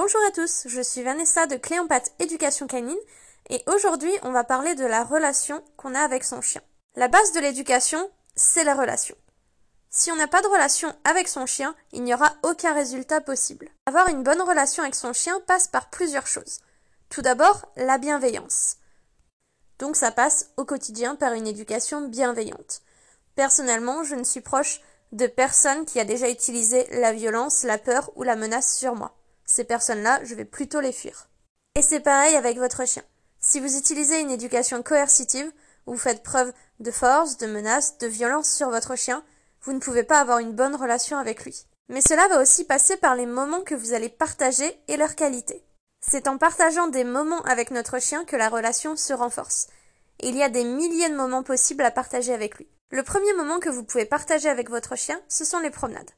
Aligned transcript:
Bonjour 0.00 0.20
à 0.28 0.30
tous, 0.30 0.68
je 0.68 0.80
suis 0.80 1.02
Vanessa 1.02 1.48
de 1.48 1.56
Cléompate 1.56 2.12
Éducation 2.20 2.68
Canine 2.68 3.00
et 3.50 3.60
aujourd'hui 3.66 4.12
on 4.22 4.30
va 4.30 4.44
parler 4.44 4.76
de 4.76 4.86
la 4.86 5.02
relation 5.02 5.60
qu'on 5.76 5.92
a 5.92 5.98
avec 5.98 6.22
son 6.22 6.40
chien. 6.40 6.60
La 6.94 7.08
base 7.08 7.32
de 7.32 7.40
l'éducation, 7.40 8.08
c'est 8.36 8.62
la 8.62 8.76
relation. 8.76 9.16
Si 9.90 10.12
on 10.12 10.14
n'a 10.14 10.28
pas 10.28 10.40
de 10.40 10.46
relation 10.46 10.94
avec 11.02 11.26
son 11.26 11.46
chien, 11.46 11.74
il 11.90 12.04
n'y 12.04 12.14
aura 12.14 12.32
aucun 12.44 12.74
résultat 12.74 13.20
possible. 13.20 13.70
Avoir 13.86 14.06
une 14.08 14.22
bonne 14.22 14.40
relation 14.40 14.84
avec 14.84 14.94
son 14.94 15.12
chien 15.12 15.40
passe 15.48 15.66
par 15.66 15.90
plusieurs 15.90 16.28
choses. 16.28 16.60
Tout 17.08 17.22
d'abord, 17.22 17.66
la 17.74 17.98
bienveillance. 17.98 18.76
Donc 19.80 19.96
ça 19.96 20.12
passe 20.12 20.50
au 20.56 20.64
quotidien 20.64 21.16
par 21.16 21.32
une 21.32 21.48
éducation 21.48 22.02
bienveillante. 22.02 22.82
Personnellement, 23.34 24.04
je 24.04 24.14
ne 24.14 24.22
suis 24.22 24.42
proche 24.42 24.80
de 25.10 25.26
personne 25.26 25.86
qui 25.86 25.98
a 25.98 26.04
déjà 26.04 26.30
utilisé 26.30 26.86
la 26.92 27.12
violence, 27.12 27.64
la 27.64 27.78
peur 27.78 28.12
ou 28.14 28.22
la 28.22 28.36
menace 28.36 28.76
sur 28.76 28.94
moi. 28.94 29.17
Ces 29.48 29.64
personnes-là, 29.64 30.20
je 30.24 30.34
vais 30.34 30.44
plutôt 30.44 30.80
les 30.80 30.92
fuir. 30.92 31.30
Et 31.74 31.80
c'est 31.80 32.00
pareil 32.00 32.36
avec 32.36 32.58
votre 32.58 32.86
chien. 32.86 33.02
Si 33.40 33.60
vous 33.60 33.78
utilisez 33.78 34.20
une 34.20 34.30
éducation 34.30 34.82
coercitive, 34.82 35.50
vous 35.86 35.96
faites 35.96 36.22
preuve 36.22 36.52
de 36.80 36.90
force, 36.90 37.38
de 37.38 37.46
menace, 37.46 37.96
de 37.96 38.06
violence 38.06 38.50
sur 38.50 38.68
votre 38.68 38.94
chien, 38.94 39.24
vous 39.62 39.72
ne 39.72 39.78
pouvez 39.78 40.02
pas 40.02 40.20
avoir 40.20 40.38
une 40.38 40.52
bonne 40.52 40.76
relation 40.76 41.16
avec 41.16 41.44
lui. 41.44 41.64
Mais 41.88 42.02
cela 42.02 42.28
va 42.28 42.42
aussi 42.42 42.64
passer 42.64 42.98
par 42.98 43.14
les 43.14 43.24
moments 43.24 43.62
que 43.62 43.74
vous 43.74 43.94
allez 43.94 44.10
partager 44.10 44.78
et 44.86 44.98
leur 44.98 45.14
qualité. 45.14 45.64
C'est 46.02 46.28
en 46.28 46.36
partageant 46.36 46.88
des 46.88 47.04
moments 47.04 47.40
avec 47.42 47.70
notre 47.70 48.00
chien 48.00 48.26
que 48.26 48.36
la 48.36 48.50
relation 48.50 48.96
se 48.96 49.14
renforce. 49.14 49.68
Et 50.20 50.28
il 50.28 50.36
y 50.36 50.42
a 50.42 50.50
des 50.50 50.64
milliers 50.64 51.08
de 51.08 51.16
moments 51.16 51.42
possibles 51.42 51.84
à 51.84 51.90
partager 51.90 52.34
avec 52.34 52.58
lui. 52.58 52.68
Le 52.90 53.02
premier 53.02 53.32
moment 53.32 53.60
que 53.60 53.70
vous 53.70 53.82
pouvez 53.82 54.04
partager 54.04 54.50
avec 54.50 54.68
votre 54.68 54.94
chien, 54.94 55.18
ce 55.28 55.46
sont 55.46 55.60
les 55.60 55.70
promenades. 55.70 56.10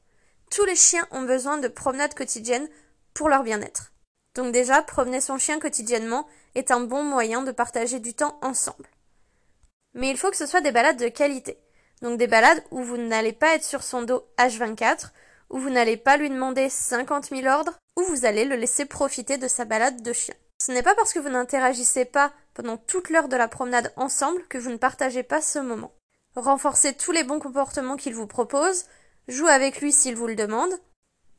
Tous 0.49 0.65
les 0.65 0.75
chiens 0.75 1.07
ont 1.11 1.21
besoin 1.21 1.59
de 1.59 1.69
promenades 1.69 2.13
quotidiennes 2.13 2.67
pour 3.13 3.29
leur 3.29 3.43
bien-être. 3.43 3.91
Donc 4.35 4.51
déjà, 4.51 4.81
promener 4.81 5.21
son 5.21 5.37
chien 5.37 5.59
quotidiennement 5.59 6.27
est 6.55 6.71
un 6.71 6.81
bon 6.81 7.03
moyen 7.03 7.41
de 7.41 7.51
partager 7.51 7.99
du 7.99 8.13
temps 8.13 8.37
ensemble. 8.41 8.87
Mais 9.93 10.09
il 10.09 10.17
faut 10.17 10.31
que 10.31 10.37
ce 10.37 10.45
soit 10.45 10.61
des 10.61 10.71
balades 10.71 10.99
de 10.99 11.09
qualité. 11.09 11.57
Donc 12.01 12.17
des 12.17 12.27
balades 12.27 12.63
où 12.71 12.81
vous 12.81 12.97
n'allez 12.97 13.33
pas 13.33 13.55
être 13.55 13.63
sur 13.63 13.83
son 13.83 14.03
dos 14.03 14.25
H24, 14.37 15.09
où 15.49 15.59
vous 15.59 15.69
n'allez 15.69 15.97
pas 15.97 16.17
lui 16.17 16.29
demander 16.29 16.69
50 16.69 17.25
000 17.29 17.45
ordres, 17.45 17.77
où 17.97 18.03
vous 18.03 18.25
allez 18.25 18.45
le 18.45 18.55
laisser 18.55 18.85
profiter 18.85 19.37
de 19.37 19.47
sa 19.47 19.65
balade 19.65 20.01
de 20.01 20.13
chien. 20.13 20.33
Ce 20.61 20.71
n'est 20.71 20.83
pas 20.83 20.95
parce 20.95 21.11
que 21.11 21.19
vous 21.19 21.29
n'interagissez 21.29 22.05
pas 22.05 22.31
pendant 22.53 22.77
toute 22.77 23.09
l'heure 23.09 23.27
de 23.27 23.35
la 23.35 23.47
promenade 23.47 23.93
ensemble 23.97 24.45
que 24.47 24.57
vous 24.57 24.69
ne 24.69 24.77
partagez 24.77 25.23
pas 25.23 25.41
ce 25.41 25.59
moment. 25.59 25.93
Renforcez 26.35 26.93
tous 26.93 27.11
les 27.11 27.23
bons 27.23 27.39
comportements 27.39 27.97
qu'il 27.97 28.15
vous 28.15 28.27
propose, 28.27 28.85
jouez 29.27 29.51
avec 29.51 29.81
lui 29.81 29.91
s'il 29.91 30.15
vous 30.15 30.27
le 30.27 30.35
demande, 30.35 30.71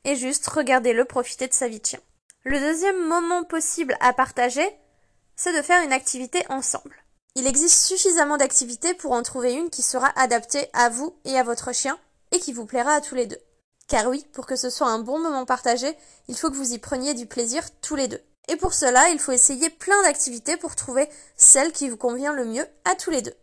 et 0.05 0.17
juste 0.17 0.47
regardez-le 0.49 1.05
profiter 1.05 1.49
de 1.49 1.55
sa 1.55 1.69
vie 1.69 1.81
de 1.81 1.87
chien. 1.87 2.01
Le 2.45 2.59
deuxième 2.59 3.07
moment 3.07 3.45
possible 3.45 3.97
à 4.01 4.13
partager, 4.13 4.69
c'est 5.37 5.57
de 5.57 5.63
faire 5.63 5.83
une 5.85 5.93
activité 5.93 6.45
ensemble. 6.49 6.97
Il 7.35 7.47
existe 7.47 7.83
suffisamment 7.87 8.37
d'activités 8.37 8.95
pour 8.95 9.13
en 9.13 9.23
trouver 9.23 9.55
une 9.55 9.71
qui 9.71 9.83
sera 9.83 10.13
adaptée 10.17 10.69
à 10.73 10.89
vous 10.89 11.17
et 11.25 11.39
à 11.39 11.43
votre 11.43 11.73
chien 11.73 11.99
et 12.31 12.39
qui 12.39 12.53
vous 12.53 12.67
plaira 12.67 12.95
à 12.95 13.01
tous 13.01 13.15
les 13.15 13.27
deux. 13.27 13.39
Car 13.89 14.09
oui, 14.09 14.27
pour 14.33 14.47
que 14.47 14.57
ce 14.57 14.71
soit 14.71 14.89
un 14.89 14.99
bon 14.99 15.19
moment 15.19 15.45
partagé, 15.47 15.97
il 16.29 16.37
faut 16.37 16.51
que 16.51 16.57
vous 16.57 16.73
y 16.73 16.79
preniez 16.79 17.15
du 17.15 17.27
plaisir 17.27 17.65
tous 17.81 17.97
les 17.97 18.09
deux. 18.09 18.21
Et 18.49 18.57
pour 18.57 18.75
cela, 18.75 19.09
il 19.11 19.19
faut 19.19 19.33
essayer 19.33 19.71
plein 19.71 20.03
d'activités 20.03 20.57
pour 20.57 20.77
trouver 20.77 21.09
celle 21.37 21.73
qui 21.73 21.89
vous 21.89 21.97
convient 21.97 22.33
le 22.33 22.45
mieux 22.45 22.67
à 22.85 22.95
tous 22.95 23.11
les 23.11 23.23
deux. 23.23 23.35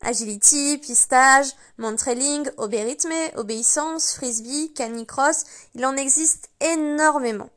Agility, 0.00 0.78
pistage, 0.78 1.48
mantrailing, 1.76 2.48
obérythmé, 2.56 3.32
obéissance, 3.36 4.14
frisbee, 4.14 4.72
canicross, 4.72 5.44
il 5.74 5.84
en 5.84 5.96
existe 5.96 6.50
énormément. 6.60 7.50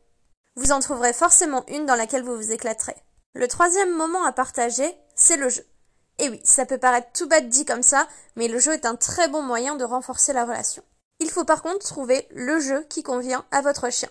Vous 0.55 0.71
en 0.71 0.79
trouverez 0.79 1.13
forcément 1.13 1.63
une 1.67 1.85
dans 1.85 1.95
laquelle 1.95 2.23
vous 2.23 2.35
vous 2.35 2.51
éclaterez. 2.51 2.95
Le 3.33 3.47
troisième 3.47 3.95
moment 3.95 4.25
à 4.25 4.31
partager, 4.31 4.93
c'est 5.15 5.37
le 5.37 5.49
jeu. 5.49 5.65
Et 6.19 6.29
oui, 6.29 6.41
ça 6.43 6.65
peut 6.65 6.77
paraître 6.77 7.11
tout 7.13 7.27
bête 7.27 7.47
dit 7.47 7.65
comme 7.65 7.83
ça, 7.83 8.07
mais 8.35 8.47
le 8.47 8.59
jeu 8.59 8.73
est 8.73 8.85
un 8.85 8.95
très 8.95 9.27
bon 9.27 9.41
moyen 9.41 9.75
de 9.75 9.85
renforcer 9.85 10.33
la 10.33 10.45
relation. 10.45 10.83
Il 11.19 11.29
faut 11.29 11.45
par 11.45 11.61
contre 11.61 11.85
trouver 11.85 12.27
le 12.31 12.59
jeu 12.59 12.83
qui 12.89 13.03
convient 13.03 13.45
à 13.51 13.61
votre 13.61 13.89
chien. 13.91 14.09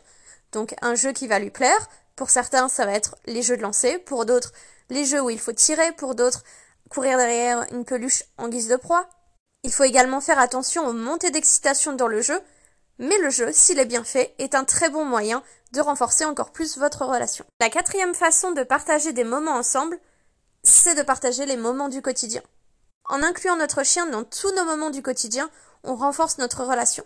Donc 0.52 0.74
un 0.80 0.94
jeu 0.94 1.12
qui 1.12 1.26
va 1.26 1.38
lui 1.38 1.50
plaire. 1.50 1.88
Pour 2.16 2.30
certains, 2.30 2.68
ça 2.68 2.86
va 2.86 2.92
être 2.92 3.16
les 3.26 3.42
jeux 3.42 3.56
de 3.56 3.62
lancer. 3.62 3.98
Pour 3.98 4.24
d'autres, 4.24 4.52
les 4.88 5.04
jeux 5.04 5.20
où 5.20 5.30
il 5.30 5.38
faut 5.38 5.52
tirer. 5.52 5.92
Pour 5.92 6.14
d'autres, 6.14 6.44
courir 6.90 7.16
derrière 7.16 7.64
une 7.72 7.84
peluche 7.84 8.24
en 8.36 8.48
guise 8.48 8.68
de 8.68 8.76
proie. 8.76 9.08
Il 9.62 9.72
faut 9.72 9.84
également 9.84 10.20
faire 10.20 10.38
attention 10.38 10.86
aux 10.86 10.92
montées 10.92 11.30
d'excitation 11.30 11.94
dans 11.94 12.08
le 12.08 12.20
jeu, 12.20 12.40
mais 12.98 13.16
le 13.18 13.30
jeu, 13.30 13.50
s'il 13.52 13.78
est 13.78 13.86
bien 13.86 14.04
fait, 14.04 14.34
est 14.38 14.54
un 14.54 14.64
très 14.64 14.90
bon 14.90 15.04
moyen 15.04 15.42
de 15.72 15.80
renforcer 15.80 16.24
encore 16.24 16.50
plus 16.50 16.76
votre 16.76 17.06
relation. 17.06 17.44
La 17.60 17.70
quatrième 17.70 18.14
façon 18.14 18.52
de 18.52 18.62
partager 18.62 19.12
des 19.12 19.24
moments 19.24 19.56
ensemble, 19.56 19.98
c'est 20.62 20.94
de 20.94 21.02
partager 21.02 21.46
les 21.46 21.56
moments 21.56 21.88
du 21.88 22.02
quotidien. 22.02 22.42
En 23.08 23.22
incluant 23.22 23.56
notre 23.56 23.82
chien 23.84 24.06
dans 24.06 24.24
tous 24.24 24.54
nos 24.54 24.64
moments 24.64 24.90
du 24.90 25.02
quotidien, 25.02 25.50
on 25.84 25.94
renforce 25.94 26.38
notre 26.38 26.64
relation. 26.64 27.04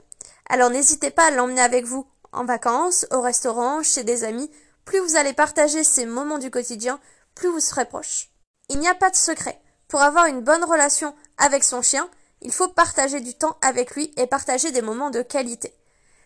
Alors 0.49 0.71
n'hésitez 0.71 1.11
pas 1.11 1.27
à 1.27 1.31
l'emmener 1.31 1.61
avec 1.61 1.84
vous 1.84 2.06
en 2.33 2.45
vacances, 2.45 3.06
au 3.11 3.21
restaurant, 3.21 3.83
chez 3.83 4.03
des 4.03 4.25
amis. 4.25 4.51
Plus 4.84 4.99
vous 4.99 5.16
allez 5.16 5.33
partager 5.33 5.84
ces 5.84 6.05
moments 6.05 6.39
du 6.39 6.51
quotidien, 6.51 7.01
plus 7.34 7.49
vous 7.49 7.61
serez 7.61 7.84
proches. 7.84 8.31
Il 8.69 8.81
n'y 8.81 8.89
a 8.89 8.95
pas 8.95 9.11
de 9.11 9.16
secret. 9.16 9.61
Pour 9.94 10.03
avoir 10.03 10.27
une 10.27 10.41
bonne 10.41 10.65
relation 10.65 11.15
avec 11.38 11.62
son 11.62 11.81
chien, 11.81 12.10
il 12.43 12.50
faut 12.50 12.66
partager 12.66 13.21
du 13.21 13.32
temps 13.32 13.56
avec 13.60 13.94
lui 13.94 14.12
et 14.16 14.27
partager 14.27 14.72
des 14.72 14.82
moments 14.82 15.10
de 15.10 15.22
qualité. 15.22 15.72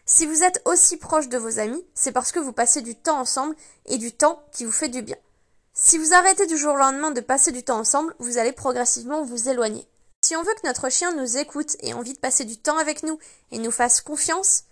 Si 0.06 0.24
vous 0.24 0.42
êtes 0.42 0.62
aussi 0.64 0.96
proche 0.96 1.28
de 1.28 1.36
vos 1.36 1.58
amis, 1.58 1.84
c'est 1.92 2.12
parce 2.12 2.32
que 2.32 2.38
vous 2.38 2.54
passez 2.54 2.80
du 2.80 2.94
temps 2.94 3.20
ensemble 3.20 3.54
et 3.84 3.98
du 3.98 4.10
temps 4.10 4.42
qui 4.52 4.64
vous 4.64 4.72
fait 4.72 4.88
du 4.88 5.02
bien. 5.02 5.18
Si 5.74 5.98
vous 5.98 6.14
arrêtez 6.14 6.46
du 6.46 6.56
jour 6.56 6.72
au 6.72 6.78
lendemain 6.78 7.10
de 7.10 7.20
passer 7.20 7.52
du 7.52 7.62
temps 7.62 7.78
ensemble, 7.78 8.14
vous 8.18 8.38
allez 8.38 8.52
progressivement 8.52 9.22
vous 9.22 9.50
éloigner. 9.50 9.86
Si 10.22 10.34
on 10.34 10.42
veut 10.42 10.54
que 10.54 10.66
notre 10.66 10.88
chien 10.88 11.12
nous 11.12 11.36
écoute 11.36 11.76
et 11.80 11.92
envie 11.92 12.14
de 12.14 12.18
passer 12.20 12.46
du 12.46 12.56
temps 12.56 12.78
avec 12.78 13.02
nous 13.02 13.18
et 13.52 13.58
nous 13.58 13.70
fasse 13.70 14.00
confiance, 14.00 14.62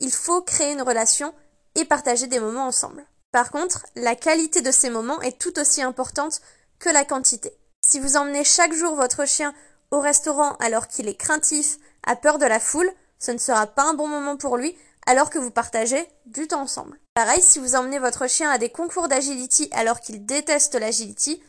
il 0.00 0.10
faut 0.10 0.40
créer 0.40 0.72
une 0.72 0.80
relation 0.80 1.34
et 1.74 1.84
partager 1.84 2.26
des 2.26 2.40
moments 2.40 2.68
ensemble. 2.68 3.04
Par 3.32 3.50
contre, 3.50 3.84
la 3.96 4.16
qualité 4.16 4.62
de 4.62 4.70
ces 4.70 4.88
moments 4.88 5.20
est 5.20 5.38
tout 5.38 5.58
aussi 5.58 5.82
importante 5.82 6.40
que 6.78 6.88
la 6.88 7.04
quantité. 7.04 7.54
Si 7.88 8.00
vous 8.00 8.16
emmenez 8.16 8.42
chaque 8.42 8.72
jour 8.72 8.96
votre 8.96 9.28
chien 9.28 9.54
au 9.92 10.00
restaurant 10.00 10.56
alors 10.56 10.88
qu'il 10.88 11.06
est 11.06 11.14
craintif, 11.14 11.78
a 12.04 12.16
peur 12.16 12.38
de 12.38 12.44
la 12.44 12.58
foule, 12.58 12.90
ce 13.20 13.30
ne 13.30 13.38
sera 13.38 13.68
pas 13.68 13.84
un 13.84 13.94
bon 13.94 14.08
moment 14.08 14.36
pour 14.36 14.56
lui 14.56 14.76
alors 15.06 15.30
que 15.30 15.38
vous 15.38 15.52
partagez 15.52 16.04
du 16.26 16.48
temps 16.48 16.62
ensemble. 16.62 16.98
Pareil, 17.14 17.40
si 17.40 17.60
vous 17.60 17.76
emmenez 17.76 18.00
votre 18.00 18.28
chien 18.28 18.50
à 18.50 18.58
des 18.58 18.70
concours 18.70 19.06
d'agility 19.06 19.68
alors 19.70 20.00
qu'il 20.00 20.26
déteste 20.26 20.74
l'agility, 20.74 21.40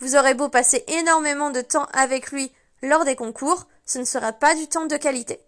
vous 0.00 0.16
aurez 0.16 0.32
beau 0.32 0.48
passer 0.48 0.82
énormément 0.88 1.50
de 1.50 1.60
temps 1.60 1.86
avec 1.92 2.32
lui 2.32 2.50
lors 2.80 3.04
des 3.04 3.14
concours, 3.14 3.66
ce 3.84 3.98
ne 3.98 4.06
sera 4.06 4.32
pas 4.32 4.54
du 4.54 4.68
temps 4.68 4.86
de 4.86 4.96
qualité. 4.96 5.40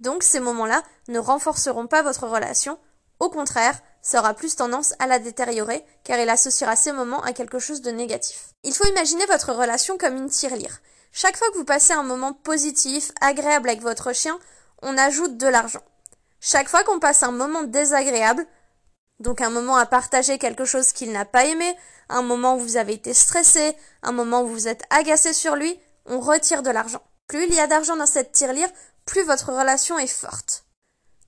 Donc 0.00 0.24
ces 0.24 0.40
moments-là 0.40 0.82
ne 1.06 1.20
renforceront 1.20 1.86
pas 1.86 2.02
votre 2.02 2.26
relation, 2.26 2.76
au 3.20 3.30
contraire, 3.30 3.80
ça 4.02 4.18
aura 4.18 4.34
plus 4.34 4.56
tendance 4.56 4.94
à 4.98 5.06
la 5.06 5.18
détériorer 5.18 5.84
car 6.04 6.18
il 6.18 6.28
associera 6.28 6.76
ces 6.76 6.92
moments 6.92 7.22
à 7.22 7.32
quelque 7.32 7.60
chose 7.60 7.80
de 7.80 7.90
négatif. 7.90 8.48
Il 8.64 8.74
faut 8.74 8.88
imaginer 8.88 9.24
votre 9.26 9.52
relation 9.52 9.96
comme 9.96 10.16
une 10.16 10.28
tirelire. 10.28 10.80
Chaque 11.12 11.36
fois 11.36 11.48
que 11.50 11.58
vous 11.58 11.64
passez 11.64 11.92
un 11.92 12.02
moment 12.02 12.32
positif, 12.32 13.12
agréable 13.20 13.68
avec 13.68 13.82
votre 13.82 14.12
chien, 14.12 14.38
on 14.82 14.98
ajoute 14.98 15.36
de 15.36 15.46
l'argent. 15.46 15.82
Chaque 16.40 16.68
fois 16.68 16.82
qu'on 16.84 16.98
passe 16.98 17.22
un 17.22 17.30
moment 17.30 17.62
désagréable, 17.62 18.46
donc 19.20 19.40
un 19.40 19.50
moment 19.50 19.76
à 19.76 19.86
partager 19.86 20.38
quelque 20.38 20.64
chose 20.64 20.92
qu'il 20.92 21.12
n'a 21.12 21.24
pas 21.24 21.44
aimé, 21.44 21.76
un 22.08 22.22
moment 22.22 22.56
où 22.56 22.58
vous 22.58 22.76
avez 22.76 22.94
été 22.94 23.14
stressé, 23.14 23.76
un 24.02 24.12
moment 24.12 24.42
où 24.42 24.48
vous 24.48 24.68
êtes 24.68 24.82
agacé 24.90 25.32
sur 25.32 25.54
lui, 25.54 25.78
on 26.06 26.18
retire 26.18 26.62
de 26.62 26.70
l'argent. 26.70 27.02
Plus 27.28 27.44
il 27.44 27.54
y 27.54 27.60
a 27.60 27.68
d'argent 27.68 27.96
dans 27.96 28.06
cette 28.06 28.32
tirelire, 28.32 28.68
plus 29.06 29.22
votre 29.22 29.52
relation 29.52 29.98
est 29.98 30.06
forte. 30.06 30.64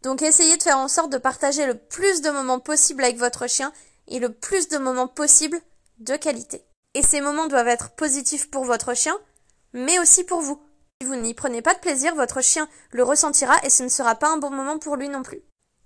Donc 0.05 0.21
essayez 0.21 0.59
de 0.59 0.63
faire 0.63 0.77
en 0.77 0.89
sorte 0.89 1.11
de 1.11 1.19
partager 1.19 1.65
le 1.65 1.79
plus 1.79 2.21
de 2.21 2.29
moments 2.29 2.61
possible 2.61 3.03
avec 3.03 3.17
votre 3.17 3.49
chien 3.49 3.73
et 4.07 4.19
le 4.19 4.29
plus 4.29 4.69
de 4.69 4.77
moments 4.77 5.09
possible 5.09 5.59
de 5.99 6.15
qualité. 6.17 6.63
Et 6.93 7.03
ces 7.03 7.23
moments 7.23 7.47
doivent 7.47 7.69
être 7.69 7.91
positifs 7.93 8.51
pour 8.51 8.67
votre 8.67 8.95
chien, 8.95 9.17
mais 9.73 9.99
aussi 9.99 10.23
pour 10.23 10.43
vous. 10.43 10.61
Si 11.01 11.09
vous 11.09 11.17
n'y 11.17 11.33
prenez 11.33 11.63
pas 11.63 11.73
de 11.73 11.79
plaisir, 11.79 12.15
votre 12.15 12.43
chien 12.43 12.69
le 12.91 13.03
ressentira 13.03 13.55
et 13.65 13.71
ce 13.71 13.83
ne 13.83 13.89
sera 13.89 14.15
pas 14.15 14.29
un 14.29 14.37
bon 14.37 14.51
moment 14.51 14.79
pour 14.79 14.97
lui 14.97 15.09
non 15.09 15.23
plus. 15.23 15.43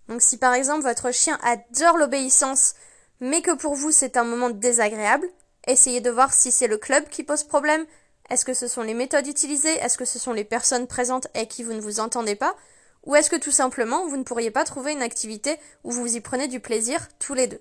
Donc 0.08 0.20
si 0.20 0.36
par 0.36 0.52
exemple 0.52 0.82
votre 0.82 1.12
chien 1.12 1.38
adore 1.44 1.96
l'obéissance, 1.96 2.74
mais 3.20 3.40
que 3.40 3.54
pour 3.54 3.76
vous 3.76 3.92
c'est 3.92 4.16
un 4.16 4.24
moment 4.24 4.50
désagréable, 4.50 5.28
essayez 5.68 6.00
de 6.00 6.10
voir 6.10 6.34
si 6.34 6.50
c'est 6.50 6.66
le 6.66 6.76
club 6.76 7.08
qui 7.08 7.22
pose 7.22 7.44
problème, 7.44 7.86
est-ce 8.30 8.44
que 8.44 8.54
ce 8.54 8.66
sont 8.66 8.82
les 8.82 8.94
méthodes 8.94 9.28
utilisées, 9.28 9.76
est-ce 9.76 9.96
que 9.96 10.04
ce 10.04 10.18
sont 10.18 10.32
les 10.32 10.44
personnes 10.44 10.88
présentes 10.88 11.28
et 11.34 11.46
qui 11.46 11.62
vous 11.62 11.72
ne 11.72 11.80
vous 11.80 12.00
entendez 12.00 12.34
pas, 12.34 12.56
ou 13.04 13.14
est-ce 13.14 13.30
que 13.30 13.36
tout 13.36 13.50
simplement, 13.52 14.06
vous 14.06 14.16
ne 14.16 14.24
pourriez 14.24 14.50
pas 14.50 14.64
trouver 14.64 14.92
une 14.92 15.02
activité 15.02 15.56
où 15.84 15.90
vous 15.90 16.16
y 16.16 16.20
prenez 16.20 16.48
du 16.48 16.60
plaisir 16.60 17.08
tous 17.18 17.34
les 17.34 17.46
deux? 17.46 17.60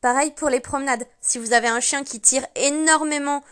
Pareil 0.00 0.32
pour 0.32 0.50
les 0.50 0.60
promenades. 0.60 1.06
Si 1.20 1.38
vous 1.38 1.52
avez 1.52 1.68
un 1.68 1.80
chien 1.80 2.04
qui 2.04 2.20
tire 2.20 2.46
énormément 2.56 3.42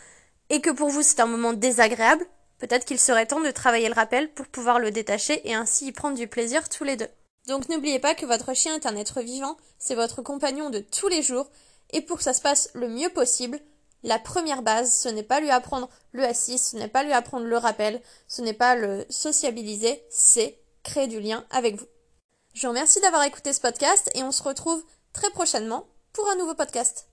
et 0.49 0.61
que 0.61 0.69
pour 0.69 0.89
vous 0.89 1.01
c'est 1.01 1.19
un 1.19 1.25
moment 1.25 1.53
désagréable, 1.53 2.25
peut-être 2.59 2.85
qu'il 2.85 2.99
serait 2.99 3.25
temps 3.25 3.41
de 3.41 3.51
travailler 3.51 3.87
le 3.87 3.95
rappel 3.95 4.31
pour 4.31 4.45
pouvoir 4.45 4.79
le 4.79 4.91
détacher 4.91 5.41
et 5.49 5.55
ainsi 5.55 5.87
y 5.87 5.91
prendre 5.91 6.15
du 6.15 6.27
plaisir 6.27 6.69
tous 6.69 6.83
les 6.83 6.95
deux. 6.95 7.09
Donc 7.47 7.67
n'oubliez 7.67 7.99
pas 7.99 8.15
que 8.15 8.25
votre 8.25 8.53
chien 8.53 8.75
est 8.75 8.85
un 8.85 8.95
être 8.95 9.21
vivant, 9.21 9.57
c'est 9.79 9.95
votre 9.95 10.21
compagnon 10.21 10.69
de 10.69 10.79
tous 10.79 11.07
les 11.07 11.21
jours, 11.21 11.49
et 11.91 12.01
pour 12.01 12.17
que 12.17 12.23
ça 12.23 12.33
se 12.33 12.41
passe 12.41 12.69
le 12.73 12.87
mieux 12.87 13.09
possible, 13.09 13.59
la 14.03 14.19
première 14.19 14.61
base, 14.61 14.93
ce 14.93 15.09
n'est 15.09 15.23
pas 15.23 15.39
lui 15.39 15.49
apprendre 15.49 15.89
le 16.11 16.23
assis, 16.23 16.57
ce 16.57 16.77
n'est 16.77 16.87
pas 16.87 17.03
lui 17.03 17.13
apprendre 17.13 17.45
le 17.45 17.57
rappel, 17.57 18.01
ce 18.27 18.41
n'est 18.41 18.53
pas 18.53 18.75
le 18.75 19.05
sociabiliser, 19.09 20.03
c'est 20.09 20.59
créer 20.83 21.07
du 21.07 21.19
lien 21.19 21.45
avec 21.49 21.75
vous. 21.75 21.87
Je 22.53 22.61
vous 22.61 22.69
remercie 22.69 23.01
d'avoir 23.01 23.23
écouté 23.23 23.51
ce 23.51 23.61
podcast 23.61 24.11
et 24.15 24.23
on 24.23 24.31
se 24.31 24.43
retrouve 24.43 24.83
très 25.11 25.29
prochainement 25.31 25.87
pour 26.13 26.29
un 26.29 26.35
nouveau 26.35 26.53
podcast. 26.53 27.07